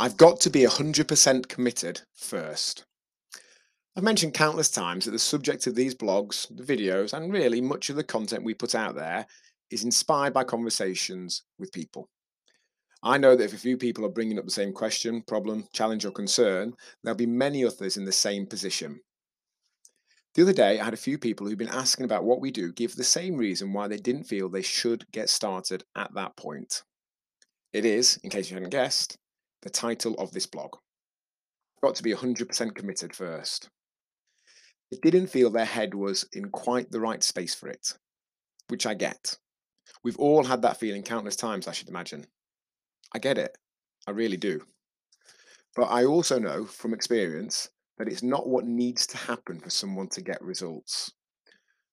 [0.00, 2.86] I've got to be 100% committed first.
[3.94, 7.90] I've mentioned countless times that the subject of these blogs, the videos, and really much
[7.90, 9.26] of the content we put out there
[9.70, 12.08] is inspired by conversations with people.
[13.02, 16.06] I know that if a few people are bringing up the same question, problem, challenge,
[16.06, 16.72] or concern,
[17.04, 19.00] there'll be many others in the same position.
[20.34, 22.72] The other day, I had a few people who've been asking about what we do
[22.72, 26.84] give the same reason why they didn't feel they should get started at that point.
[27.74, 29.18] It is, in case you hadn't guessed,
[29.62, 30.76] the title of this blog.
[31.82, 33.70] Got to be 100% committed first.
[34.90, 37.92] They didn't feel their head was in quite the right space for it,
[38.68, 39.36] which I get.
[40.02, 42.26] We've all had that feeling countless times, I should imagine.
[43.14, 43.56] I get it.
[44.06, 44.60] I really do.
[45.76, 50.08] But I also know from experience that it's not what needs to happen for someone
[50.08, 51.12] to get results.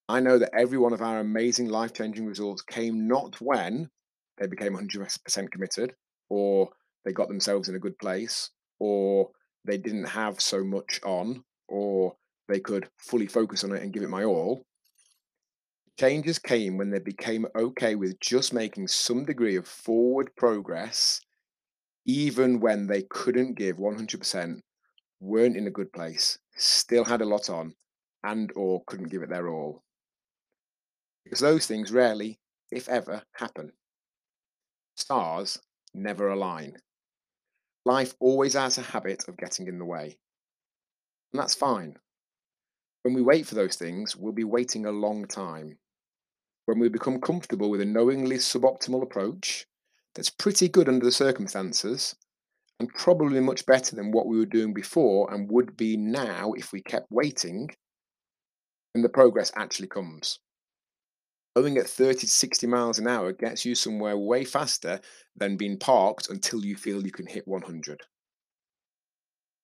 [0.09, 3.89] I know that every one of our amazing life changing results came not when
[4.37, 5.93] they became 100% committed
[6.29, 6.69] or
[7.05, 9.29] they got themselves in a good place or
[9.65, 12.15] they didn't have so much on or
[12.47, 14.65] they could fully focus on it and give it my all.
[15.99, 21.19] Changes came when they became okay with just making some degree of forward progress,
[22.05, 24.59] even when they couldn't give 100%,
[25.19, 27.73] weren't in a good place, still had a lot on,
[28.23, 29.83] and or couldn't give it their all.
[31.23, 32.39] Because those things rarely,
[32.71, 33.71] if ever, happen.
[34.95, 35.59] Stars
[35.93, 36.77] never align.
[37.87, 40.17] Life always has a habit of getting in the way.
[41.31, 41.95] And that's fine.
[43.03, 45.77] When we wait for those things, we'll be waiting a long time.
[46.65, 49.67] When we become comfortable with a knowingly suboptimal approach
[50.13, 52.13] that's pretty good under the circumstances
[52.81, 56.73] and probably much better than what we were doing before and would be now if
[56.73, 57.69] we kept waiting,
[58.93, 60.39] then the progress actually comes.
[61.57, 65.01] Going at 30 to 60 miles an hour gets you somewhere way faster
[65.35, 67.99] than being parked until you feel you can hit 100.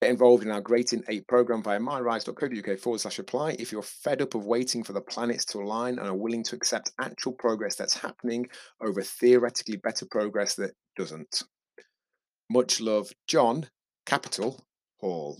[0.02, 3.84] Get involved in our Great in 8 program via myrise.co.uk forward slash apply if you're
[3.84, 7.34] fed up of waiting for the planets to align and are willing to accept actual
[7.34, 8.48] progress that's happening
[8.82, 11.44] over theoretically better progress that doesn't.
[12.50, 13.70] Much love, John,
[14.08, 14.66] capital
[14.98, 15.38] Hall.